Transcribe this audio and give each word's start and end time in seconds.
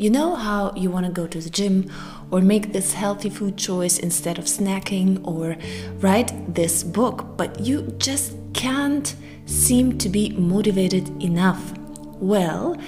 You 0.00 0.08
know 0.08 0.34
how 0.34 0.72
you 0.74 0.90
want 0.90 1.04
to 1.04 1.12
go 1.12 1.26
to 1.26 1.42
the 1.42 1.50
gym 1.50 1.92
or 2.30 2.40
make 2.40 2.72
this 2.72 2.94
healthy 2.94 3.28
food 3.28 3.58
choice 3.58 3.98
instead 3.98 4.38
of 4.38 4.46
snacking 4.46 5.20
or 5.26 5.58
write 5.98 6.54
this 6.54 6.82
book, 6.82 7.36
but 7.36 7.60
you 7.60 7.82
just 7.98 8.34
can't 8.54 9.14
seem 9.44 9.98
to 9.98 10.08
be 10.08 10.30
motivated 10.30 11.06
enough. 11.22 11.76
Well, 12.18 12.78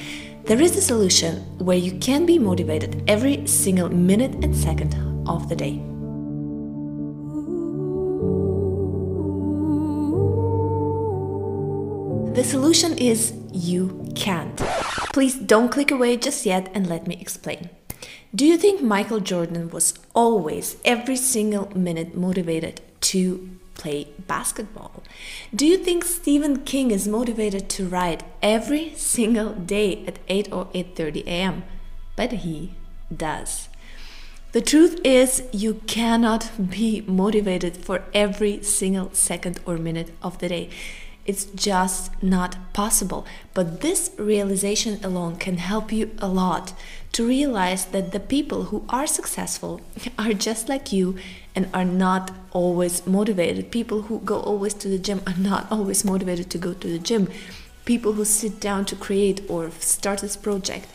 there 0.45 0.63
is 0.63 0.75
a 0.75 0.81
solution 0.81 1.43
where 1.59 1.77
you 1.77 1.99
can 1.99 2.25
be 2.25 2.39
motivated 2.39 3.05
every 3.07 3.47
single 3.47 3.91
minute 3.91 4.43
and 4.43 4.57
second 4.57 4.95
of 5.29 5.51
the 5.51 5.57
day. 5.57 5.92
The 12.35 12.45
solution 12.45 12.97
is 12.97 13.35
you 13.53 14.11
can't. 14.15 14.57
Please 15.13 15.35
don't 15.35 15.71
click 15.71 15.91
away 15.91 16.17
just 16.17 16.47
yet 16.47 16.71
and 16.73 16.89
let 16.89 17.07
me 17.07 17.19
explain. 17.21 17.69
Do 18.35 18.47
you 18.47 18.57
think 18.57 18.81
Michael 18.81 19.21
Jordan 19.21 19.69
was 19.69 19.93
always, 20.15 20.79
every 20.83 21.17
single 21.17 21.71
minute, 21.77 22.17
motivated 22.17 22.81
to 23.13 23.51
play 23.75 24.09
basketball? 24.27 25.03
Do 25.55 25.67
you 25.67 25.77
think 25.77 26.05
Stephen 26.05 26.63
King 26.63 26.91
is 26.91 27.07
motivated 27.07 27.69
to 27.69 27.87
write 27.87 28.23
every 28.41 28.95
single 28.95 29.53
day 29.53 30.03
at 30.07 30.19
8 30.27 30.49
or 30.51 30.65
8:30 30.73 31.27
a.m.? 31.27 31.65
But 32.17 32.33
he 32.33 32.73
does. 33.15 33.69
The 34.53 34.63
truth 34.63 35.01
is, 35.05 35.43
you 35.53 35.75
cannot 35.87 36.51
be 36.71 37.03
motivated 37.07 37.77
for 37.77 38.05
every 38.15 38.63
single 38.63 39.11
second 39.13 39.61
or 39.67 39.77
minute 39.77 40.13
of 40.23 40.39
the 40.39 40.49
day. 40.49 40.71
It's 41.25 41.45
just 41.45 42.11
not 42.23 42.57
possible. 42.73 43.25
But 43.55 43.81
this 43.81 44.11
realization 44.19 44.99
alone 45.05 45.37
can 45.37 45.59
help 45.59 45.93
you 45.93 46.11
a 46.19 46.27
lot 46.27 46.73
to 47.13 47.27
realize 47.27 47.85
that 47.87 48.13
the 48.13 48.21
people 48.21 48.65
who 48.65 48.85
are 48.89 49.07
successful 49.07 49.81
are 50.19 50.33
just 50.33 50.69
like 50.69 50.93
you 50.93 51.17
and 51.55 51.69
are 51.73 51.85
not 51.85 52.33
always 52.53 53.07
motivated. 53.07 53.71
People 53.71 54.03
who 54.03 54.19
go 54.21 54.41
always 54.41 54.75
to 54.75 54.89
the 54.89 54.99
gym 54.99 55.21
are 55.27 55.39
not 55.39 55.71
always 55.71 56.05
motivated 56.05 56.51
to 56.51 56.59
go 56.59 56.73
to 56.73 56.89
the 56.89 56.99
gym. 56.99 57.29
People 57.85 58.15
who 58.15 58.25
sit 58.25 58.59
down 58.61 58.85
to 58.87 58.97
create 58.97 59.43
or 59.49 59.71
start 59.79 60.21
this 60.21 60.37
project, 60.37 60.87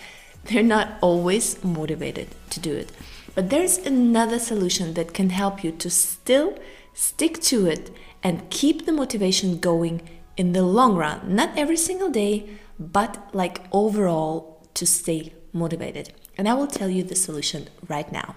they're 0.46 0.64
not 0.64 0.98
always 1.02 1.64
motivated 1.64 2.30
to 2.50 2.60
do 2.60 2.74
it. 2.74 2.92
But 3.36 3.50
there's 3.50 3.78
another 3.78 4.40
solution 4.40 4.96
that 4.96 5.14
can 5.14 5.30
help 5.30 5.64
you 5.64 5.72
to 5.74 5.90
still 5.90 6.58
stick 6.94 7.40
to 7.42 7.68
it 7.68 7.92
and 8.24 8.50
keep 8.50 8.86
the 8.86 8.92
motivation 8.92 9.60
going 9.60 10.02
in 10.38 10.54
the 10.54 10.62
long 10.62 10.96
run, 10.96 11.36
not 11.36 11.58
every 11.58 11.78
single 11.78 12.10
day, 12.10 12.48
but 12.80 13.30
like 13.34 13.66
overall 13.72 14.68
to 14.76 14.86
stay 14.86 15.34
motivated. 15.52 16.14
And 16.38 16.48
I 16.48 16.54
will 16.54 16.68
tell 16.68 16.90
you 16.90 17.04
the 17.04 17.16
solution 17.16 17.68
right 17.88 18.10
now. 18.12 18.36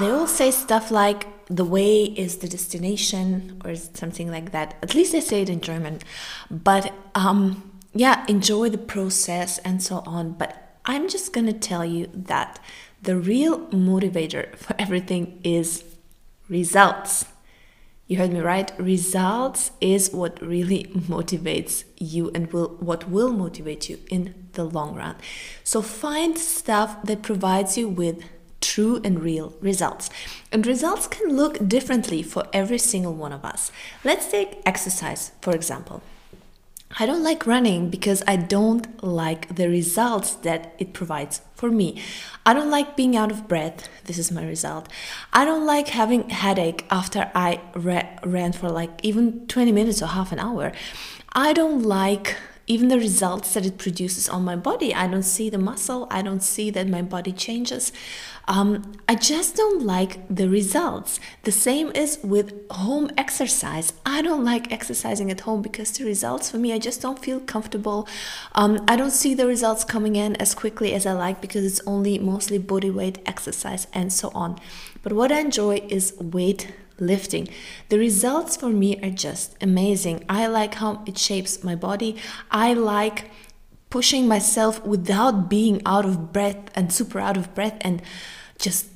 They 0.00 0.10
all 0.10 0.26
say 0.26 0.50
stuff 0.50 0.90
like 0.90 1.26
the 1.46 1.64
way 1.64 2.04
is 2.04 2.38
the 2.38 2.48
destination 2.48 3.60
or 3.64 3.74
something 3.74 4.30
like 4.30 4.52
that. 4.52 4.76
At 4.82 4.94
least 4.94 5.12
they 5.12 5.20
say 5.20 5.42
it 5.42 5.50
in 5.50 5.60
German. 5.60 6.00
But 6.50 6.92
um, 7.14 7.70
yeah, 7.94 8.24
enjoy 8.28 8.70
the 8.70 8.78
process 8.78 9.58
and 9.58 9.82
so 9.82 10.02
on. 10.06 10.32
But 10.32 10.78
I'm 10.84 11.08
just 11.08 11.32
gonna 11.32 11.52
tell 11.52 11.84
you 11.84 12.08
that 12.12 12.58
the 13.02 13.16
real 13.16 13.66
motivator 13.68 14.56
for 14.64 14.74
everything 14.78 15.40
is 15.44 15.84
results. 16.48 17.26
You 18.06 18.18
heard 18.18 18.32
me 18.32 18.40
right. 18.40 18.70
Results 18.78 19.70
is 19.80 20.10
what 20.10 20.40
really 20.42 20.84
motivates 20.94 21.84
you 21.98 22.30
and 22.34 22.52
will 22.52 22.76
what 22.80 23.08
will 23.08 23.32
motivate 23.32 23.88
you 23.88 23.98
in 24.10 24.48
the 24.52 24.64
long 24.64 24.94
run. 24.94 25.16
So 25.64 25.80
find 25.82 26.36
stuff 26.38 27.02
that 27.04 27.22
provides 27.22 27.78
you 27.78 27.88
with 27.88 28.22
true 28.60 29.00
and 29.04 29.20
real 29.20 29.54
results. 29.60 30.10
And 30.50 30.66
results 30.66 31.06
can 31.06 31.36
look 31.36 31.68
differently 31.68 32.22
for 32.22 32.46
every 32.52 32.78
single 32.78 33.14
one 33.14 33.32
of 33.32 33.44
us. 33.44 33.72
Let's 34.04 34.30
take 34.30 34.60
exercise, 34.64 35.32
for 35.40 35.54
example. 35.54 36.02
I 36.98 37.06
don't 37.06 37.22
like 37.22 37.46
running 37.46 37.88
because 37.88 38.22
I 38.26 38.36
don't 38.36 39.02
like 39.02 39.54
the 39.54 39.68
results 39.68 40.34
that 40.46 40.74
it 40.78 40.92
provides 40.92 41.40
for 41.54 41.70
me. 41.70 42.02
I 42.44 42.52
don't 42.52 42.70
like 42.70 42.96
being 42.96 43.16
out 43.16 43.30
of 43.30 43.48
breath. 43.48 43.88
This 44.04 44.18
is 44.18 44.30
my 44.30 44.44
result. 44.44 44.88
I 45.32 45.44
don't 45.44 45.64
like 45.64 45.88
having 45.88 46.28
headache 46.28 46.84
after 46.90 47.30
I 47.34 47.60
ra- 47.74 48.08
ran 48.24 48.52
for 48.52 48.68
like 48.68 48.90
even 49.02 49.46
20 49.46 49.72
minutes 49.72 50.02
or 50.02 50.08
half 50.08 50.32
an 50.32 50.38
hour. 50.38 50.72
I 51.34 51.52
don't 51.52 51.82
like 51.82 52.36
even 52.66 52.88
the 52.88 52.98
results 52.98 53.54
that 53.54 53.66
it 53.66 53.78
produces 53.78 54.28
on 54.28 54.44
my 54.44 54.56
body. 54.56 54.94
I 54.94 55.06
don't 55.06 55.22
see 55.22 55.50
the 55.50 55.58
muscle. 55.58 56.06
I 56.10 56.22
don't 56.22 56.42
see 56.42 56.70
that 56.70 56.88
my 56.88 57.02
body 57.02 57.32
changes. 57.32 57.92
Um, 58.48 58.92
I 59.08 59.14
just 59.14 59.56
don't 59.56 59.84
like 59.84 60.26
the 60.28 60.48
results. 60.48 61.20
The 61.44 61.52
same 61.52 61.92
is 61.94 62.18
with 62.22 62.52
home 62.70 63.10
exercise. 63.16 63.92
I 64.04 64.22
don't 64.22 64.44
like 64.44 64.72
exercising 64.72 65.30
at 65.30 65.40
home 65.40 65.62
because 65.62 65.92
the 65.92 66.04
results 66.04 66.50
for 66.50 66.58
me, 66.58 66.72
I 66.72 66.78
just 66.78 67.00
don't 67.00 67.18
feel 67.18 67.40
comfortable. 67.40 68.08
Um, 68.52 68.84
I 68.88 68.96
don't 68.96 69.12
see 69.12 69.34
the 69.34 69.46
results 69.46 69.84
coming 69.84 70.16
in 70.16 70.36
as 70.36 70.54
quickly 70.54 70.92
as 70.92 71.06
I 71.06 71.12
like 71.12 71.40
because 71.40 71.64
it's 71.64 71.80
only 71.86 72.18
mostly 72.18 72.58
body 72.58 72.90
weight 72.90 73.18
exercise 73.26 73.86
and 73.92 74.12
so 74.12 74.30
on. 74.34 74.58
But 75.02 75.12
what 75.12 75.32
I 75.32 75.40
enjoy 75.40 75.82
is 75.88 76.14
weight 76.18 76.72
lifting. 77.02 77.48
The 77.88 77.98
results 77.98 78.56
for 78.56 78.70
me 78.70 78.98
are 79.02 79.10
just 79.10 79.56
amazing. 79.60 80.24
I 80.28 80.46
like 80.46 80.74
how 80.74 81.02
it 81.06 81.18
shapes 81.18 81.62
my 81.62 81.74
body. 81.74 82.16
I 82.50 82.72
like 82.72 83.30
pushing 83.90 84.26
myself 84.26 84.82
without 84.86 85.50
being 85.50 85.82
out 85.84 86.06
of 86.06 86.32
breath 86.32 86.70
and 86.74 86.90
super 86.90 87.20
out 87.20 87.36
of 87.36 87.54
breath 87.54 87.76
and 87.82 88.00
just 88.58 88.86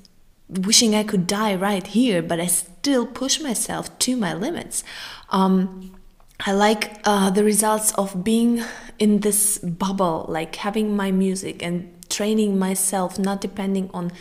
wishing 0.48 0.94
I 0.94 1.02
could 1.02 1.26
die 1.26 1.54
right 1.54 1.86
here, 1.86 2.22
but 2.22 2.40
I 2.40 2.46
still 2.46 3.06
push 3.06 3.40
myself 3.40 3.98
to 3.98 4.16
my 4.16 4.32
limits. 4.32 4.84
Um, 5.30 5.94
I 6.40 6.52
like 6.52 7.00
uh, 7.04 7.30
the 7.30 7.44
results 7.44 7.92
of 7.94 8.22
being 8.22 8.62
in 8.98 9.20
this 9.20 9.58
bubble, 9.58 10.26
like 10.28 10.56
having 10.56 10.96
my 10.96 11.10
music 11.10 11.62
and 11.62 11.92
training 12.08 12.58
myself, 12.58 13.18
not 13.18 13.40
depending 13.40 13.90
on 13.92 14.12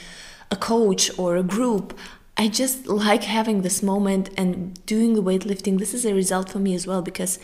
a 0.52 0.56
coach 0.56 1.12
or 1.17 1.35
a 1.38 1.44
group. 1.44 1.97
I 2.38 2.50
just 2.50 2.88
like 2.88 3.23
having 3.23 3.62
this 3.62 3.81
moment 3.81 4.29
and 4.38 4.85
doing 4.85 5.13
the 5.13 5.23
weightlifting. 5.23 5.79
This 5.79 5.94
is 5.94 6.06
a 6.06 6.13
result 6.13 6.50
for 6.50 6.59
me 6.59 6.75
as 6.75 6.85
well 6.85 7.01
because 7.01 7.40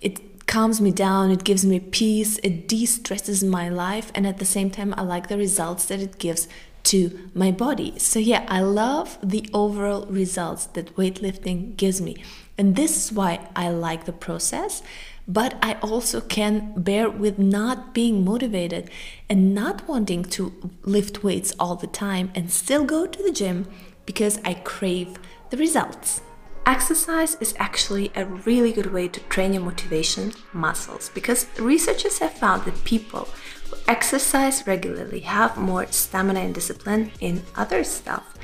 it 0.00 0.46
calms 0.46 0.80
me 0.80 0.90
down, 0.90 1.30
it 1.30 1.44
gives 1.44 1.64
me 1.64 1.80
peace, 1.80 2.38
it 2.42 2.68
de 2.68 2.86
stresses 2.86 3.42
my 3.42 3.68
life, 3.68 4.10
and 4.14 4.26
at 4.26 4.38
the 4.38 4.44
same 4.44 4.70
time, 4.70 4.94
I 4.96 5.02
like 5.02 5.28
the 5.28 5.36
results 5.36 5.84
that 5.86 6.00
it 6.00 6.18
gives 6.18 6.48
to 6.84 7.30
my 7.34 7.50
body. 7.50 7.98
So, 7.98 8.18
yeah, 8.18 8.44
I 8.48 8.60
love 8.60 9.18
the 9.22 9.48
overall 9.52 10.06
results 10.06 10.66
that 10.66 10.96
weightlifting 10.96 11.76
gives 11.76 12.00
me. 12.00 12.16
And 12.56 12.76
this 12.76 12.96
is 12.96 13.12
why 13.12 13.48
I 13.54 13.68
like 13.70 14.06
the 14.06 14.12
process. 14.12 14.82
But 15.28 15.56
I 15.62 15.74
also 15.74 16.20
can 16.20 16.72
bear 16.76 17.08
with 17.08 17.38
not 17.38 17.94
being 17.94 18.24
motivated 18.24 18.90
and 19.28 19.54
not 19.54 19.86
wanting 19.86 20.24
to 20.24 20.70
lift 20.82 21.22
weights 21.22 21.54
all 21.60 21.76
the 21.76 21.86
time 21.86 22.32
and 22.34 22.50
still 22.50 22.84
go 22.84 23.06
to 23.06 23.22
the 23.22 23.30
gym 23.30 23.68
because 24.10 24.40
I 24.44 24.54
crave 24.54 25.20
the 25.50 25.56
results. 25.56 26.20
Exercise 26.66 27.36
is 27.36 27.54
actually 27.60 28.10
a 28.16 28.24
really 28.24 28.72
good 28.72 28.92
way 28.92 29.06
to 29.06 29.20
train 29.34 29.52
your 29.52 29.62
motivation 29.62 30.32
muscles 30.52 31.12
because 31.14 31.46
researchers 31.60 32.18
have 32.18 32.32
found 32.32 32.64
that 32.64 32.82
people 32.82 33.28
who 33.68 33.76
exercise 33.86 34.66
regularly 34.66 35.20
have 35.20 35.56
more 35.56 35.86
stamina 35.86 36.40
and 36.40 36.52
discipline 36.52 37.12
in 37.20 37.44
other 37.54 37.84
stuff 37.84 38.36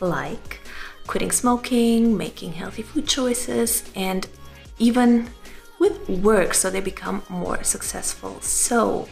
like 0.00 0.60
quitting 1.06 1.30
smoking, 1.30 2.16
making 2.16 2.54
healthy 2.54 2.80
food 2.80 3.06
choices, 3.06 3.84
and 3.94 4.26
even 4.78 5.28
with 5.78 6.08
work 6.08 6.54
so 6.54 6.70
they 6.70 6.80
become 6.80 7.22
more 7.28 7.62
successful. 7.62 8.40
So, 8.40 9.06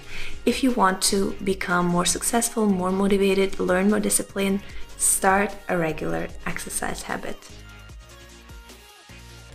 if 0.47 0.63
you 0.63 0.71
want 0.71 1.03
to 1.13 1.33
become 1.45 1.85
more 1.85 2.07
successful, 2.07 2.65
more 2.65 2.93
motivated, 2.93 3.61
learn 3.61 3.91
more 3.91 4.01
discipline, 4.01 4.63
start 4.99 5.55
a 5.69 5.79
regular 5.79 6.29
exercise 6.45 7.03
habit. 7.03 7.39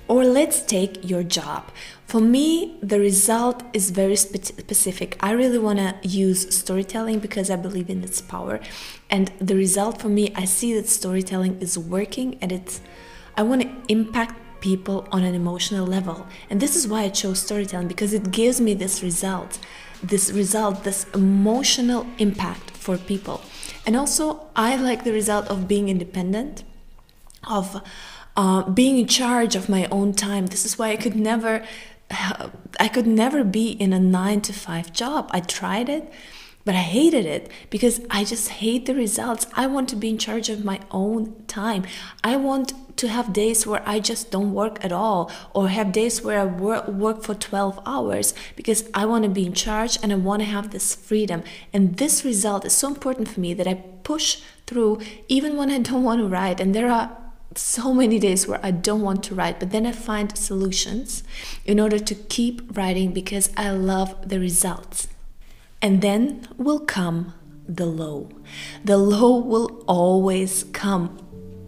Or 0.07 0.25
let's 0.25 0.62
take 0.62 1.10
your 1.10 1.24
job. 1.24 1.72
For 2.07 2.19
me, 2.19 2.78
the 2.81 3.00
result 3.00 3.63
is 3.74 3.90
very 3.90 4.16
spe- 4.16 4.44
specific. 4.44 5.18
I 5.22 5.31
really 5.31 5.57
want 5.57 5.80
to 5.80 5.95
use 6.07 6.54
storytelling 6.56 7.19
because 7.19 7.50
I 7.50 7.56
believe 7.56 7.90
in 7.90 8.04
its 8.04 8.22
power. 8.22 8.60
And 9.10 9.31
the 9.40 9.56
result 9.56 10.01
for 10.01 10.10
me, 10.10 10.34
I 10.36 10.45
see 10.45 10.74
that 10.74 10.90
storytelling 10.90 11.62
is 11.62 11.78
working 11.78 12.38
and 12.42 12.51
it's, 12.51 12.81
I 13.38 13.44
want 13.44 13.62
to 13.62 13.69
impact 13.88 14.39
people 14.60 15.07
on 15.12 15.24
an 15.24 15.36
emotional 15.36 15.86
level. 15.86 16.28
And 16.50 16.60
this 16.60 16.75
is 16.75 16.88
why 16.88 17.04
I 17.04 17.10
chose 17.10 17.39
storytelling 17.39 17.88
because 17.88 18.13
it 18.13 18.31
gives 18.31 18.62
me 18.62 18.74
this 18.74 19.01
result, 19.04 19.60
this 20.01 20.31
result, 20.31 20.84
this 20.84 21.06
emotional 21.13 22.06
impact 22.18 22.72
for 22.72 22.98
people. 22.98 23.42
And 23.86 23.95
also, 23.95 24.48
I 24.56 24.75
like 24.75 25.04
the 25.04 25.12
result 25.12 25.48
of 25.48 25.68
being 25.68 25.89
independent, 25.89 26.63
of 27.48 27.81
uh, 28.36 28.69
being 28.69 28.98
in 28.98 29.07
charge 29.07 29.56
of 29.56 29.69
my 29.69 29.88
own 29.92 30.13
time. 30.13 30.48
This 30.48 30.65
is 30.65 30.80
why 30.80 30.89
I 30.89 30.95
could 30.95 31.15
never, 31.15 31.65
I 32.80 32.88
could 32.88 33.07
never 33.07 33.44
be 33.44 33.71
in 33.71 33.94
a 33.94 34.00
nine 34.00 34.42
to 34.42 34.54
five 34.54 34.94
job. 34.94 35.30
I 35.31 35.39
tried 35.39 35.89
it, 35.89 36.12
But 36.65 36.75
I 36.75 36.80
hated 36.80 37.25
it 37.25 37.51
because 37.69 38.00
I 38.10 38.24
just 38.24 38.48
hate 38.50 38.86
the 38.86 38.95
results. 38.95 39.48
I 39.54 39.68
want 39.68 39.89
to 39.89 39.98
be 39.98 40.10
in 40.10 40.18
charge 40.18 40.48
of 40.50 40.63
my 40.63 40.80
own 40.92 41.36
time. 41.48 41.83
I 42.24 42.38
want 42.38 42.74
to 42.98 43.07
have 43.10 43.33
days 43.33 43.68
where 43.68 43.83
I 43.86 44.00
just 44.00 44.31
don't 44.31 44.54
work 44.54 44.83
at 44.83 44.92
all 44.92 45.30
or 45.54 45.68
have 45.69 45.92
days 45.92 46.21
where 46.21 46.39
I 46.39 46.45
work, 46.45 47.24
for 47.24 47.36
12 47.36 47.81
hours 47.86 48.33
because 48.56 48.89
I 48.94 49.06
want 49.06 49.24
to 49.24 49.30
be 49.30 49.45
in 49.45 49.54
charge 49.54 49.98
and 50.01 50.12
I 50.12 50.15
want 50.15 50.42
to 50.42 50.48
have 50.48 50.71
this 50.71 50.95
freedom. 50.95 51.44
And 51.74 51.98
this 51.98 52.24
result 52.24 52.65
is 52.65 52.74
so 52.74 52.88
important 52.88 53.27
for 53.27 53.39
me 53.39 53.54
that 53.54 53.68
I 53.68 53.75
push 54.04 54.42
through 54.65 55.01
even 55.27 55.57
when 55.57 55.69
I 55.69 55.80
don't 55.80 56.04
want 56.04 56.21
to 56.21 56.27
write. 56.27 56.60
And 56.60 56.74
there 56.74 56.89
are 56.89 57.18
so 57.56 57.94
many 57.94 58.19
days 58.19 58.48
where 58.48 58.60
I 58.63 58.71
don't 58.71 59.01
want 59.01 59.24
to 59.25 59.36
write, 59.36 59.60
but 59.60 59.71
then 59.71 59.86
I 59.86 59.92
find 59.92 60.38
solutions 60.38 61.24
in 61.65 61.80
order 61.80 62.00
to 62.00 62.15
keep 62.15 62.75
writing 62.77 63.12
because 63.12 63.51
I 63.57 63.69
love 63.71 64.30
the 64.30 64.39
results. 64.39 65.07
And 65.84 66.02
then 66.02 66.48
will 66.58 66.80
come 66.80 67.34
the 67.68 67.86
low. 67.86 68.30
The 68.86 68.98
low 68.98 69.38
will 69.38 69.84
always 69.86 70.64
come. 70.72 71.20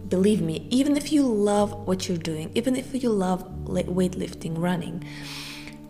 Believe 0.08 0.40
me, 0.40 0.66
even 0.70 0.96
if 0.96 1.12
you 1.12 1.22
love 1.22 1.86
what 1.86 2.08
you're 2.08 2.16
doing, 2.16 2.50
even 2.54 2.76
if 2.76 2.94
you 2.94 3.10
love 3.10 3.44
weightlifting, 3.66 4.56
running, 4.56 5.04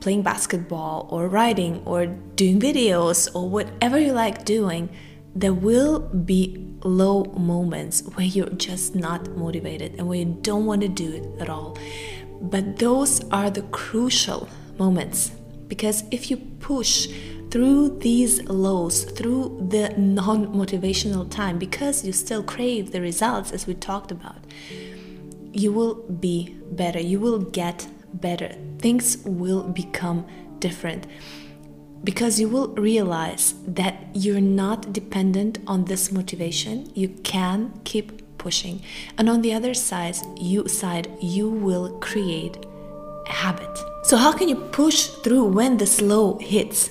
playing 0.01 0.23
basketball, 0.23 1.07
or 1.09 1.29
writing, 1.29 1.83
or 1.85 2.07
doing 2.07 2.59
videos, 2.59 3.33
or 3.33 3.49
whatever 3.49 3.99
you 3.99 4.13
like 4.13 4.45
doing, 4.45 4.89
there 5.37 5.55
will 5.55 6.01
be 6.01 6.67
low 6.83 7.25
moments 7.37 8.03
where 8.15 8.27
you're 8.27 8.51
just 8.51 8.97
not 8.97 9.37
motivated 9.37 9.95
and 9.99 10.09
where 10.09 10.19
you 10.19 10.37
don't 10.43 10.67
want 10.67 10.81
to 10.81 10.89
do 10.89 11.13
it 11.13 11.41
at 11.41 11.49
all. 11.49 11.79
But 12.41 12.79
those 12.79 13.23
are 13.31 13.51
the 13.51 13.63
crucial 13.63 14.49
moments 14.79 15.31
because 15.69 16.05
if 16.11 16.31
you 16.31 16.37
push 16.37 17.09
through 17.57 17.89
these 18.01 18.47
lows, 18.51 19.05
through 19.05 19.67
the 19.71 19.89
non 19.97 20.49
motivational 20.49 21.27
time, 21.31 21.59
because 21.59 22.05
you 22.05 22.13
still 22.13 22.43
crave 22.43 22.93
the 22.93 23.01
results 23.01 23.51
as 23.51 23.67
we 23.67 23.73
talked 23.73 24.13
about, 24.13 24.37
you 25.55 25.73
will 25.73 25.95
be 26.21 26.55
better. 26.73 27.01
You 27.01 27.19
will 27.19 27.39
get 27.39 27.89
better. 28.13 28.55
Things 28.79 29.17
will 29.25 29.63
become 29.63 30.27
different 30.59 31.07
because 32.05 32.39
you 32.39 32.47
will 32.47 32.69
realize 32.75 33.55
that 33.67 34.05
you're 34.13 34.43
not 34.43 34.93
dependent 34.93 35.59
on 35.67 35.87
this 35.87 36.13
motivation. 36.13 36.91
You 36.95 37.09
can 37.09 37.73
keep 37.85 38.37
pushing. 38.37 38.83
And 39.17 39.31
on 39.31 39.41
the 39.41 39.55
other 39.55 39.73
side, 39.73 40.19
you 40.37 40.69
side, 40.69 41.09
you 41.23 41.49
will 41.49 41.99
create 42.01 42.67
a 43.27 43.33
habit. 43.33 43.79
So 44.03 44.19
how 44.19 44.33
can 44.33 44.51
you 44.51 44.57
push 44.57 45.07
through 45.07 45.45
when 45.45 45.79
the 45.79 45.87
slow 45.87 46.37
hits? 46.37 46.91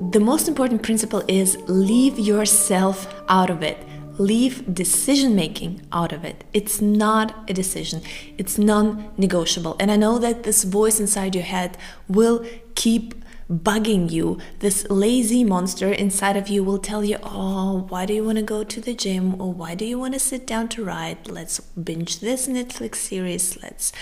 The 0.00 0.20
most 0.20 0.46
important 0.46 0.84
principle 0.84 1.24
is 1.26 1.58
leave 1.66 2.20
yourself 2.20 3.12
out 3.28 3.50
of 3.50 3.64
it. 3.64 3.78
Leave 4.16 4.72
decision 4.72 5.34
making 5.34 5.82
out 5.92 6.12
of 6.12 6.24
it. 6.24 6.44
It's 6.52 6.80
not 6.80 7.34
a 7.50 7.52
decision, 7.52 8.02
it's 8.38 8.58
non 8.58 9.10
negotiable. 9.16 9.76
And 9.80 9.90
I 9.90 9.96
know 9.96 10.18
that 10.18 10.44
this 10.44 10.62
voice 10.62 11.00
inside 11.00 11.34
your 11.34 11.44
head 11.44 11.76
will 12.06 12.46
keep 12.76 13.16
bugging 13.50 14.08
you. 14.08 14.38
This 14.60 14.88
lazy 14.88 15.42
monster 15.42 15.92
inside 15.92 16.36
of 16.36 16.46
you 16.46 16.62
will 16.62 16.78
tell 16.78 17.04
you, 17.04 17.18
Oh, 17.24 17.86
why 17.88 18.06
do 18.06 18.14
you 18.14 18.22
want 18.22 18.38
to 18.38 18.44
go 18.44 18.62
to 18.62 18.80
the 18.80 18.94
gym? 18.94 19.40
Or 19.40 19.52
why 19.52 19.74
do 19.74 19.84
you 19.84 19.98
want 19.98 20.14
to 20.14 20.20
sit 20.20 20.46
down 20.46 20.68
to 20.70 20.84
write? 20.84 21.28
Let's 21.28 21.58
binge 21.60 22.20
this 22.20 22.46
Netflix 22.46 22.96
series. 22.96 23.60
Let's 23.60 23.92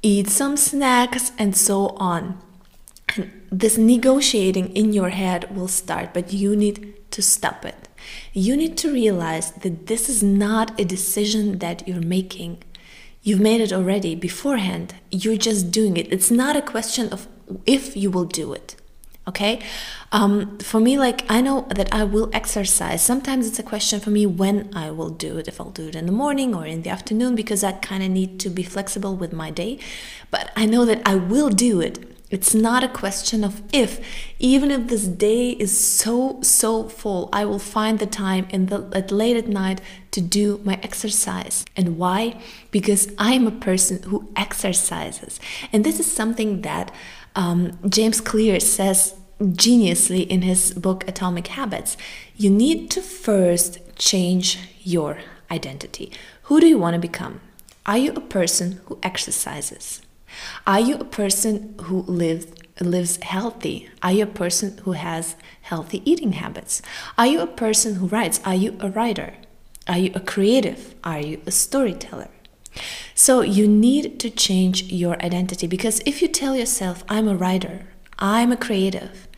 eat 0.00 0.28
some 0.30 0.56
snacks 0.56 1.32
and 1.38 1.54
so 1.54 1.88
on. 1.98 2.38
And 3.16 3.30
this 3.50 3.76
negotiating 3.76 4.74
in 4.74 4.92
your 4.92 5.10
head 5.10 5.54
will 5.54 5.68
start, 5.68 6.14
but 6.14 6.32
you 6.32 6.56
need 6.56 6.94
to 7.10 7.22
stop 7.22 7.64
it. 7.64 7.88
You 8.32 8.56
need 8.56 8.76
to 8.78 8.92
realize 8.92 9.52
that 9.52 9.86
this 9.86 10.08
is 10.08 10.22
not 10.22 10.78
a 10.80 10.84
decision 10.84 11.58
that 11.58 11.86
you're 11.86 12.00
making. 12.00 12.62
You've 13.22 13.40
made 13.40 13.60
it 13.60 13.72
already 13.72 14.14
beforehand. 14.14 14.94
You're 15.10 15.36
just 15.36 15.70
doing 15.70 15.96
it. 15.96 16.12
It's 16.12 16.30
not 16.30 16.56
a 16.56 16.62
question 16.62 17.08
of 17.12 17.28
if 17.66 17.96
you 17.96 18.10
will 18.10 18.24
do 18.24 18.52
it. 18.52 18.76
Okay? 19.28 19.60
Um, 20.10 20.58
for 20.58 20.80
me, 20.80 20.98
like, 20.98 21.24
I 21.30 21.40
know 21.40 21.66
that 21.70 21.94
I 21.94 22.02
will 22.02 22.28
exercise. 22.32 23.02
Sometimes 23.02 23.46
it's 23.46 23.58
a 23.58 23.62
question 23.62 24.00
for 24.00 24.10
me 24.10 24.26
when 24.26 24.68
I 24.74 24.90
will 24.90 25.10
do 25.10 25.38
it, 25.38 25.46
if 25.46 25.60
I'll 25.60 25.70
do 25.70 25.86
it 25.86 25.94
in 25.94 26.06
the 26.06 26.12
morning 26.12 26.54
or 26.54 26.66
in 26.66 26.82
the 26.82 26.90
afternoon, 26.90 27.36
because 27.36 27.62
I 27.62 27.72
kind 27.72 28.02
of 28.02 28.10
need 28.10 28.40
to 28.40 28.50
be 28.50 28.64
flexible 28.64 29.14
with 29.14 29.32
my 29.32 29.50
day. 29.50 29.78
But 30.32 30.50
I 30.56 30.66
know 30.66 30.84
that 30.84 31.02
I 31.06 31.14
will 31.14 31.50
do 31.50 31.80
it 31.80 32.21
it's 32.32 32.54
not 32.54 32.82
a 32.82 32.88
question 32.88 33.44
of 33.44 33.62
if. 33.74 34.00
Even 34.38 34.70
if 34.70 34.88
this 34.88 35.06
day 35.06 35.50
is 35.50 35.78
so, 35.78 36.40
so 36.40 36.88
full, 36.88 37.28
I 37.30 37.44
will 37.44 37.58
find 37.58 37.98
the 37.98 38.06
time 38.06 38.46
in 38.48 38.66
the 38.66 38.88
at 38.94 39.12
late 39.12 39.36
at 39.36 39.48
night 39.48 39.82
to 40.12 40.22
do 40.22 40.58
my 40.64 40.80
exercise. 40.82 41.66
And 41.76 41.98
why? 41.98 42.40
Because 42.70 43.12
I 43.18 43.34
am 43.34 43.46
a 43.46 43.50
person 43.50 44.02
who 44.04 44.30
exercises. 44.34 45.38
And 45.74 45.84
this 45.84 46.00
is 46.00 46.10
something 46.10 46.62
that 46.62 46.90
um, 47.36 47.78
James 47.86 48.22
Clear 48.22 48.60
says 48.60 49.14
geniusly 49.38 50.26
in 50.26 50.40
his 50.40 50.72
book 50.72 51.06
Atomic 51.06 51.48
Habits. 51.48 51.98
You 52.34 52.48
need 52.48 52.90
to 52.92 53.02
first 53.02 53.78
change 53.96 54.58
your 54.80 55.18
identity. 55.50 56.10
Who 56.44 56.60
do 56.60 56.66
you 56.66 56.78
want 56.78 56.94
to 56.94 57.00
become? 57.00 57.42
Are 57.84 57.98
you 57.98 58.12
a 58.14 58.20
person 58.20 58.80
who 58.86 58.98
exercises? 59.02 60.00
Are 60.66 60.80
you 60.80 60.96
a 60.96 61.04
person 61.04 61.74
who 61.82 62.02
lives 62.02 62.46
lives 62.80 63.22
healthy? 63.22 63.88
Are 64.02 64.12
you 64.12 64.24
a 64.24 64.26
person 64.26 64.78
who 64.78 64.92
has 64.92 65.36
healthy 65.62 66.02
eating 66.10 66.32
habits? 66.32 66.82
Are 67.16 67.26
you 67.26 67.40
a 67.40 67.46
person 67.46 67.96
who 67.96 68.06
writes? 68.06 68.40
Are 68.44 68.54
you 68.54 68.76
a 68.80 68.90
writer? 68.90 69.34
Are 69.86 69.98
you 69.98 70.10
a 70.14 70.20
creative? 70.20 70.94
Are 71.04 71.20
you 71.20 71.40
a 71.46 71.50
storyteller? 71.50 72.30
So 73.14 73.42
you 73.42 73.68
need 73.68 74.18
to 74.20 74.30
change 74.30 74.84
your 74.84 75.22
identity 75.22 75.66
because 75.66 76.00
if 76.06 76.22
you 76.22 76.28
tell 76.28 76.56
yourself, 76.56 77.04
I'm 77.08 77.28
a 77.28 77.36
writer, 77.36 77.86
I'm 78.18 78.50
a 78.52 78.56
creative, 78.56 79.28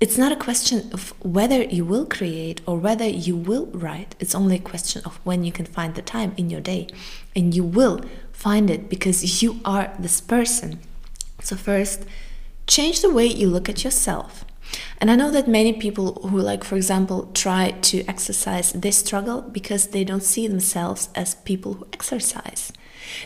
it's 0.00 0.16
not 0.16 0.32
a 0.32 0.36
question 0.36 0.88
of 0.94 1.12
whether 1.20 1.62
you 1.64 1.84
will 1.84 2.06
create 2.06 2.62
or 2.64 2.78
whether 2.78 3.06
you 3.06 3.36
will 3.36 3.66
write. 3.66 4.14
It's 4.18 4.34
only 4.34 4.56
a 4.56 4.60
question 4.60 5.02
of 5.04 5.20
when 5.24 5.44
you 5.44 5.52
can 5.52 5.66
find 5.66 5.94
the 5.94 6.00
time 6.00 6.32
in 6.38 6.48
your 6.48 6.62
day. 6.62 6.86
And 7.36 7.54
you 7.54 7.64
will 7.64 8.00
find 8.40 8.70
it 8.70 8.88
because 8.88 9.42
you 9.42 9.60
are 9.66 9.92
this 9.98 10.18
person. 10.20 10.80
So, 11.42 11.56
first, 11.56 12.06
change 12.66 13.02
the 13.02 13.12
way 13.12 13.26
you 13.26 13.48
look 13.48 13.68
at 13.68 13.84
yourself. 13.84 14.46
And 14.98 15.10
I 15.10 15.16
know 15.16 15.30
that 15.30 15.46
many 15.46 15.74
people 15.74 16.14
who, 16.28 16.40
like, 16.40 16.64
for 16.64 16.76
example, 16.76 17.30
try 17.34 17.72
to 17.72 18.04
exercise, 18.06 18.72
they 18.72 18.92
struggle 18.92 19.42
because 19.42 19.88
they 19.88 20.04
don't 20.04 20.22
see 20.22 20.46
themselves 20.46 21.10
as 21.14 21.34
people 21.34 21.74
who 21.74 21.86
exercise. 21.92 22.72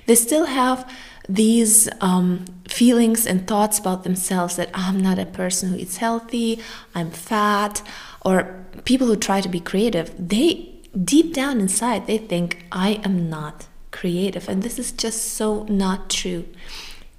They 0.07 0.17
still 0.17 0.47
have 0.47 0.91
these 1.29 1.89
um, 2.01 2.47
feelings 2.69 3.25
and 3.25 3.47
thoughts 3.47 3.79
about 3.79 4.03
themselves 4.03 4.57
that 4.57 4.71
I'm 4.75 5.01
not 5.01 5.19
a 5.21 5.27
person 5.27 5.69
who 5.69 5.77
eats 5.77 5.99
healthy, 5.99 6.61
I'm 6.95 7.11
fat, 7.11 7.83
or 8.25 8.65
people 8.85 9.07
who 9.07 9.17
try 9.17 9.41
to 9.41 9.49
be 9.49 9.61
creative, 9.61 10.13
they 10.19 10.75
deep 11.05 11.35
down 11.35 11.61
inside, 11.61 12.07
they 12.07 12.19
think 12.19 12.65
I 12.73 13.01
am 13.05 13.29
not 13.31 13.67
creative. 13.95 14.49
And 14.49 14.63
this 14.63 14.79
is 14.79 14.93
just 14.93 15.21
so 15.33 15.65
not 15.65 16.11
true. 16.11 16.45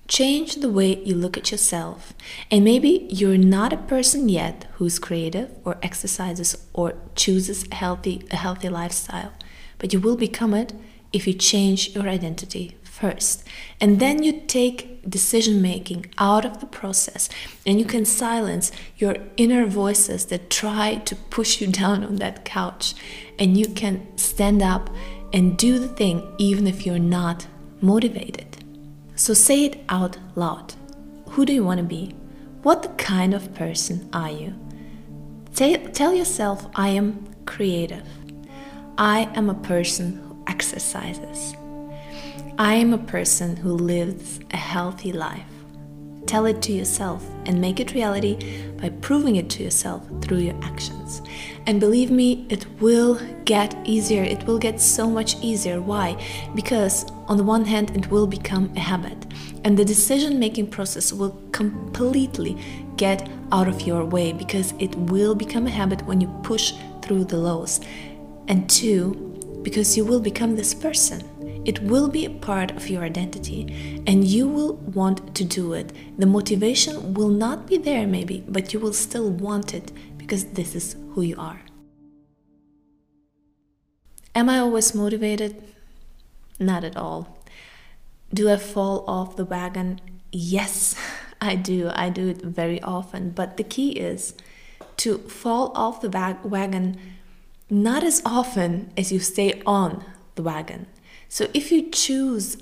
Change 0.07 0.55
the 0.55 0.69
way 0.69 1.03
you 1.03 1.15
look 1.15 1.37
at 1.37 1.49
yourself. 1.49 2.13
And 2.51 2.63
maybe 2.63 3.07
you're 3.09 3.39
not 3.57 3.73
a 3.73 3.87
person 3.93 4.29
yet 4.29 4.67
who's 4.73 4.99
creative 4.99 5.49
or 5.63 5.77
exercises 5.81 6.67
or 6.73 6.93
chooses 7.15 7.65
a 7.71 7.75
healthy, 7.75 8.23
a 8.29 8.35
healthy 8.35 8.69
lifestyle, 8.69 9.33
but 9.79 9.93
you 9.93 9.99
will 9.99 10.17
become 10.17 10.53
it 10.53 10.73
if 11.11 11.25
you 11.25 11.33
change 11.33 11.95
your 11.95 12.07
identity 12.07 12.77
first. 12.83 13.43
And 13.81 13.99
then 13.99 14.21
you 14.21 14.41
take 14.47 15.09
decision 15.09 15.61
making 15.61 16.05
out 16.17 16.45
of 16.45 16.59
the 16.59 16.65
process 16.65 17.29
and 17.65 17.79
you 17.79 17.85
can 17.85 18.05
silence 18.05 18.71
your 18.97 19.15
inner 19.37 19.65
voices 19.65 20.25
that 20.25 20.49
try 20.49 20.95
to 20.95 21.15
push 21.15 21.61
you 21.61 21.67
down 21.81 22.03
on 22.03 22.15
that 22.17 22.45
couch. 22.45 22.93
And 23.39 23.57
you 23.57 23.67
can 23.67 24.17
stand 24.17 24.61
up 24.61 24.89
and 25.35 25.57
do 25.57 25.77
the 25.79 25.89
thing 25.89 26.33
even 26.37 26.65
if 26.65 26.85
you're 26.85 26.97
not 26.97 27.45
motivated. 27.81 28.63
So 29.15 29.33
say 29.33 29.65
it 29.65 29.83
out 29.89 30.17
loud. 30.35 30.73
Who 31.31 31.45
do 31.45 31.53
you 31.53 31.63
want 31.63 31.79
to 31.79 31.85
be? 31.85 32.15
What 32.63 32.97
kind 32.97 33.33
of 33.33 33.53
person 33.53 34.09
are 34.13 34.31
you? 34.31 34.55
tell 35.53 36.13
yourself, 36.13 36.67
I 36.75 36.89
am 36.89 37.27
creative. 37.45 38.07
I 38.97 39.29
am 39.35 39.49
a 39.49 39.61
person 39.71 40.13
who 40.17 40.43
exercises. 40.47 41.53
I 42.57 42.75
am 42.75 42.93
a 42.93 42.97
person 42.97 43.57
who 43.57 43.73
lives 43.73 44.39
a 44.51 44.57
healthy 44.57 45.11
life. 45.11 45.54
Tell 46.25 46.45
it 46.45 46.61
to 46.63 46.71
yourself 46.71 47.23
and 47.45 47.61
make 47.61 47.79
it 47.79 47.93
reality 47.93 48.37
by 48.81 48.89
proving 48.89 49.35
it 49.35 49.49
to 49.51 49.63
yourself 49.63 50.03
through 50.21 50.39
your 50.39 50.55
actions. 50.63 51.21
And 51.67 51.79
believe 51.79 52.11
me, 52.11 52.45
it 52.49 52.65
will 52.81 53.19
get 53.45 53.75
easier. 53.85 54.23
It 54.23 54.45
will 54.45 54.59
get 54.59 54.81
so 54.81 55.09
much 55.09 55.35
easier. 55.41 55.81
Why? 55.81 56.21
Because, 56.55 57.05
on 57.27 57.37
the 57.37 57.43
one 57.43 57.65
hand, 57.65 57.95
it 57.95 58.09
will 58.09 58.27
become 58.27 58.71
a 58.75 58.79
habit. 58.79 59.25
and 59.65 59.75
the 59.79 59.83
decision 59.83 60.37
making 60.37 60.67
process 60.67 61.11
will 61.11 61.35
completely 61.51 62.55
get 62.97 63.27
out 63.51 63.67
of 63.67 63.81
your 63.81 64.05
way 64.05 64.31
because 64.31 64.75
it 64.79 64.95
will 64.95 65.33
become 65.33 65.65
a 65.65 65.71
habit 65.71 66.05
when 66.05 66.21
you 66.21 66.27
push 66.43 66.73
through 67.01 67.25
the 67.25 67.35
lows. 67.35 67.81
And 68.47 68.69
two, 68.69 69.15
because 69.63 69.97
you 69.97 70.05
will 70.05 70.19
become 70.19 70.55
this 70.55 70.75
person. 70.75 71.23
It 71.65 71.81
will 71.81 72.07
be 72.07 72.25
a 72.25 72.29
part 72.29 72.71
of 72.71 72.89
your 72.89 73.03
identity 73.03 74.03
and 74.05 74.23
you 74.23 74.47
will 74.47 74.75
want 74.75 75.35
to 75.35 75.43
do 75.43 75.73
it. 75.73 75.91
The 76.19 76.27
motivation 76.27 77.15
will 77.15 77.29
not 77.29 77.65
be 77.65 77.77
there, 77.77 78.05
maybe, 78.05 78.43
but 78.47 78.71
you 78.71 78.79
will 78.79 78.93
still 78.93 79.31
want 79.31 79.73
it 79.73 79.91
because 80.17 80.45
this 80.45 80.75
is 80.75 80.95
who 81.13 81.21
you 81.21 81.35
are. 81.39 81.61
Am 84.35 84.47
I 84.47 84.59
always 84.59 84.93
motivated? 84.93 85.63
Not 86.59 86.83
at 86.83 86.95
all. 86.95 87.39
Do 88.33 88.49
I 88.49 88.57
fall 88.57 89.03
off 89.07 89.35
the 89.35 89.45
wagon? 89.45 89.99
Yes, 90.31 90.95
I 91.41 91.55
do. 91.55 91.89
I 91.93 92.09
do 92.09 92.27
it 92.29 92.41
very 92.41 92.81
often. 92.83 93.31
But 93.31 93.57
the 93.57 93.63
key 93.63 93.91
is 93.91 94.35
to 94.97 95.17
fall 95.17 95.71
off 95.75 96.01
the 96.01 96.09
wagon 96.43 96.99
not 97.69 98.03
as 98.03 98.21
often 98.25 98.91
as 98.95 99.11
you 99.11 99.19
stay 99.19 99.61
on 99.65 100.03
the 100.35 100.43
wagon. 100.43 100.85
So 101.29 101.47
if 101.53 101.71
you 101.71 101.89
choose 101.89 102.57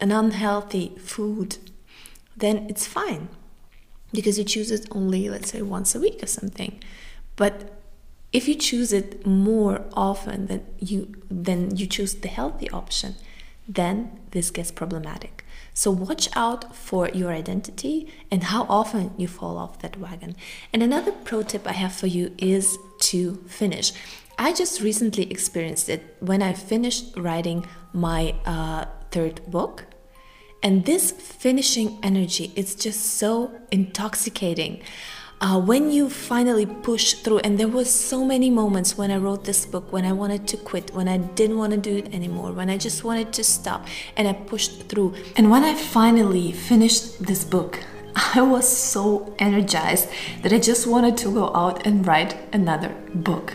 an 0.00 0.12
unhealthy 0.12 0.94
food, 0.98 1.58
then 2.36 2.66
it's 2.68 2.86
fine 2.86 3.28
because 4.12 4.38
you 4.38 4.44
choose 4.44 4.70
it 4.70 4.86
only, 4.92 5.28
let's 5.28 5.50
say, 5.50 5.62
once 5.62 5.94
a 5.94 6.00
week 6.00 6.22
or 6.22 6.26
something. 6.26 6.80
But 7.36 7.74
if 8.32 8.48
you 8.48 8.54
choose 8.54 8.92
it 8.92 9.26
more 9.26 9.84
often 9.94 10.46
than 10.46 10.64
you 10.78 11.14
then 11.30 11.76
you 11.76 11.86
choose 11.86 12.14
the 12.14 12.28
healthy 12.28 12.68
option, 12.70 13.14
then 13.68 14.20
this 14.30 14.50
gets 14.50 14.70
problematic. 14.70 15.33
So 15.72 15.90
watch 15.90 16.28
out 16.36 16.74
for 16.74 17.08
your 17.08 17.32
identity 17.32 18.12
and 18.30 18.44
how 18.44 18.66
often 18.68 19.12
you 19.16 19.28
fall 19.28 19.58
off 19.58 19.80
that 19.80 19.98
wagon. 19.98 20.36
And 20.72 20.82
another 20.82 21.12
pro 21.12 21.42
tip 21.42 21.66
I 21.66 21.72
have 21.72 21.92
for 21.92 22.06
you 22.06 22.34
is 22.38 22.78
to 23.00 23.36
finish. 23.46 23.92
I 24.38 24.52
just 24.52 24.80
recently 24.80 25.30
experienced 25.30 25.88
it 25.88 26.16
when 26.20 26.42
I 26.42 26.52
finished 26.52 27.16
writing 27.16 27.66
my 27.92 28.34
uh, 28.44 28.86
third 29.10 29.40
book. 29.50 29.86
And 30.62 30.86
this 30.86 31.12
finishing 31.12 31.98
energy 32.02 32.52
is 32.56 32.74
just 32.74 33.00
so 33.00 33.52
intoxicating. 33.70 34.80
Uh, 35.44 35.60
when 35.60 35.90
you 35.90 36.08
finally 36.08 36.64
push 36.64 37.12
through, 37.12 37.36
and 37.40 37.60
there 37.60 37.68
was 37.68 37.92
so 37.92 38.24
many 38.24 38.48
moments 38.48 38.96
when 38.96 39.10
I 39.10 39.18
wrote 39.18 39.44
this 39.44 39.66
book, 39.66 39.92
when 39.92 40.06
I 40.06 40.12
wanted 40.12 40.48
to 40.48 40.56
quit, 40.56 40.94
when 40.94 41.06
I 41.06 41.18
didn't 41.18 41.58
want 41.58 41.72
to 41.72 41.76
do 41.76 41.98
it 41.98 42.14
anymore, 42.14 42.52
when 42.52 42.70
I 42.70 42.78
just 42.78 43.04
wanted 43.04 43.30
to 43.34 43.44
stop, 43.44 43.86
and 44.16 44.26
I 44.26 44.32
pushed 44.32 44.84
through. 44.88 45.12
And 45.36 45.50
when 45.50 45.62
I 45.62 45.74
finally 45.74 46.50
finished 46.50 47.26
this 47.26 47.44
book, 47.44 47.78
I 48.34 48.40
was 48.40 48.66
so 48.66 49.34
energized 49.38 50.08
that 50.40 50.54
I 50.54 50.58
just 50.58 50.86
wanted 50.86 51.18
to 51.18 51.30
go 51.30 51.54
out 51.54 51.86
and 51.86 52.06
write 52.06 52.38
another 52.54 52.94
book. 53.14 53.52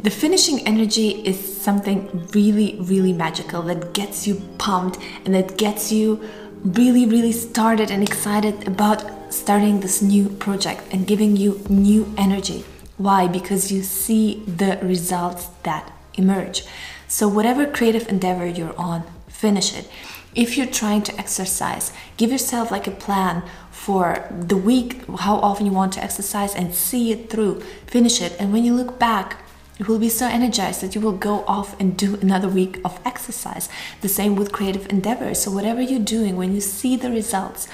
The 0.00 0.08
finishing 0.08 0.66
energy 0.66 1.10
is 1.26 1.36
something 1.60 2.26
really, 2.32 2.78
really 2.80 3.12
magical 3.12 3.60
that 3.64 3.92
gets 3.92 4.26
you 4.26 4.36
pumped 4.56 4.98
and 5.26 5.34
that 5.34 5.58
gets 5.58 5.92
you 5.92 6.26
really, 6.64 7.04
really 7.04 7.32
started 7.32 7.90
and 7.90 8.02
excited 8.02 8.66
about 8.66 9.21
starting 9.32 9.80
this 9.80 10.02
new 10.02 10.28
project 10.28 10.82
and 10.92 11.06
giving 11.06 11.36
you 11.36 11.64
new 11.68 12.12
energy. 12.16 12.64
Why? 12.98 13.26
Because 13.26 13.72
you 13.72 13.82
see 13.82 14.42
the 14.46 14.78
results 14.82 15.48
that 15.62 15.92
emerge. 16.14 16.64
So, 17.08 17.28
whatever 17.28 17.66
creative 17.66 18.08
endeavor 18.08 18.46
you're 18.46 18.78
on, 18.78 19.04
finish 19.28 19.76
it. 19.76 19.88
If 20.34 20.56
you're 20.56 20.66
trying 20.66 21.02
to 21.02 21.18
exercise, 21.18 21.92
give 22.16 22.30
yourself 22.30 22.70
like 22.70 22.86
a 22.86 22.90
plan 22.90 23.42
for 23.70 24.28
the 24.30 24.56
week, 24.56 25.04
how 25.18 25.36
often 25.36 25.66
you 25.66 25.72
want 25.72 25.92
to 25.94 26.02
exercise, 26.02 26.54
and 26.54 26.74
see 26.74 27.10
it 27.10 27.28
through. 27.28 27.60
Finish 27.86 28.22
it. 28.22 28.36
And 28.38 28.52
when 28.52 28.64
you 28.64 28.74
look 28.74 28.98
back, 28.98 29.42
you 29.78 29.86
will 29.86 29.98
be 29.98 30.08
so 30.08 30.26
energized 30.26 30.80
that 30.82 30.94
you 30.94 31.00
will 31.00 31.16
go 31.16 31.44
off 31.46 31.78
and 31.80 31.96
do 31.96 32.14
another 32.16 32.48
week 32.48 32.80
of 32.84 33.00
exercise. 33.04 33.68
The 34.00 34.08
same 34.08 34.36
with 34.36 34.52
creative 34.52 34.88
endeavors. 34.90 35.42
So, 35.42 35.50
whatever 35.50 35.82
you're 35.82 36.00
doing, 36.00 36.36
when 36.36 36.54
you 36.54 36.60
see 36.60 36.96
the 36.96 37.10
results, 37.10 37.68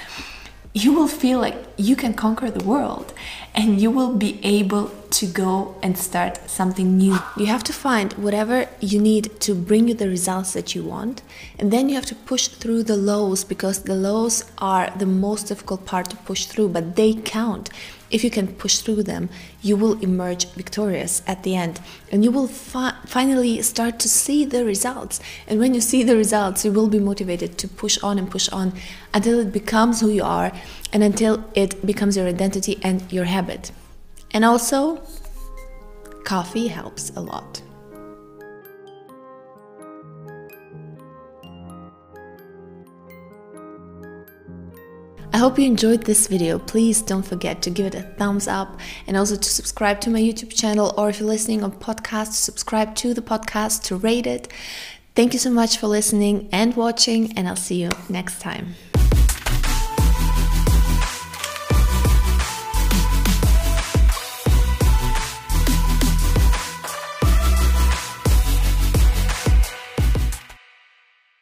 you 0.73 0.93
will 0.93 1.07
feel 1.07 1.39
like 1.39 1.57
you 1.77 1.95
can 1.95 2.13
conquer 2.13 2.51
the 2.51 2.63
world 2.63 3.13
and 3.55 3.81
you 3.81 3.89
will 3.89 4.13
be 4.15 4.39
able 4.43 4.91
to 5.09 5.25
go 5.25 5.75
and 5.81 5.97
start 5.97 6.49
something 6.49 6.97
new. 6.97 7.17
You 7.35 7.47
have 7.47 7.63
to 7.63 7.73
find 7.73 8.13
whatever 8.13 8.69
you 8.79 8.99
need 8.99 9.39
to 9.41 9.55
bring 9.55 9.87
you 9.87 9.95
the 9.95 10.07
results 10.07 10.53
that 10.53 10.75
you 10.75 10.83
want, 10.83 11.23
and 11.57 11.71
then 11.71 11.89
you 11.89 11.95
have 11.95 12.05
to 12.05 12.15
push 12.15 12.47
through 12.47 12.83
the 12.83 12.95
lows 12.95 13.43
because 13.43 13.83
the 13.83 13.95
lows 13.95 14.43
are 14.59 14.91
the 14.95 15.07
most 15.07 15.47
difficult 15.47 15.85
part 15.85 16.11
to 16.11 16.15
push 16.17 16.45
through, 16.45 16.69
but 16.69 16.95
they 16.95 17.13
count. 17.13 17.69
If 18.11 18.23
you 18.23 18.29
can 18.29 18.47
push 18.47 18.79
through 18.79 19.03
them, 19.03 19.29
you 19.61 19.77
will 19.77 19.99
emerge 20.01 20.47
victorious 20.53 21.21
at 21.27 21.43
the 21.43 21.55
end 21.55 21.79
and 22.11 22.23
you 22.23 22.31
will 22.31 22.47
fi- 22.47 22.95
finally 23.05 23.61
start 23.61 23.99
to 23.99 24.09
see 24.09 24.45
the 24.45 24.65
results. 24.65 25.19
And 25.47 25.59
when 25.59 25.73
you 25.73 25.81
see 25.81 26.03
the 26.03 26.15
results, 26.15 26.65
you 26.65 26.71
will 26.71 26.87
be 26.87 26.99
motivated 26.99 27.57
to 27.59 27.67
push 27.67 27.97
on 28.01 28.17
and 28.17 28.29
push 28.29 28.49
on 28.49 28.73
until 29.13 29.39
it 29.39 29.51
becomes 29.51 30.01
who 30.01 30.09
you 30.09 30.23
are 30.23 30.51
and 30.91 31.03
until 31.03 31.43
it 31.53 31.85
becomes 31.85 32.17
your 32.17 32.27
identity 32.27 32.79
and 32.83 33.11
your 33.11 33.25
habit. 33.25 33.71
And 34.31 34.43
also, 34.43 35.01
coffee 36.23 36.67
helps 36.67 37.11
a 37.15 37.21
lot. 37.21 37.61
Hope 45.39 45.57
you 45.57 45.65
enjoyed 45.65 46.03
this 46.03 46.27
video. 46.27 46.59
Please 46.59 47.01
don't 47.01 47.25
forget 47.25 47.61
to 47.61 47.69
give 47.69 47.85
it 47.85 47.95
a 47.95 48.01
thumbs 48.01 48.47
up 48.47 48.79
and 49.07 49.15
also 49.15 49.37
to 49.37 49.49
subscribe 49.49 50.01
to 50.01 50.09
my 50.09 50.19
YouTube 50.19 50.53
channel 50.53 50.93
or 50.97 51.09
if 51.09 51.19
you're 51.19 51.29
listening 51.29 51.63
on 51.63 51.71
podcast, 51.71 52.33
subscribe 52.33 52.93
to 52.95 53.13
the 53.13 53.21
podcast 53.21 53.83
to 53.83 53.95
rate 53.95 54.27
it. 54.27 54.49
Thank 55.15 55.33
you 55.33 55.39
so 55.39 55.49
much 55.49 55.77
for 55.77 55.87
listening 55.87 56.49
and 56.51 56.75
watching 56.75 57.37
and 57.37 57.47
I'll 57.47 57.55
see 57.55 57.81
you 57.81 57.89
next 58.09 58.41
time. 58.41 58.75